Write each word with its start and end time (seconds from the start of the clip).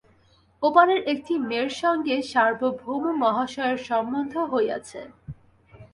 ও 0.63 0.67
পারের 0.75 1.01
একটি 1.13 1.33
মেয়ের 1.39 1.71
সঙ্গে 1.81 2.15
সার্বভৌম 2.31 3.03
মহাশয়ের 3.21 3.79
সম্বন্ধ 3.89 4.33
হইয়াছে। 4.51 5.01